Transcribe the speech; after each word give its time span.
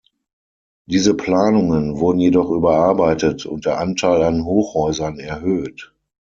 Diese 0.87 1.13
Planungen 1.13 1.99
wurden 1.99 2.19
jedoch 2.19 2.49
überarbeitet 2.49 3.45
und 3.45 3.67
der 3.67 3.77
Anteil 3.77 4.23
an 4.23 4.45
Hochhäusern 4.45 5.19
erhöht. 5.19 5.93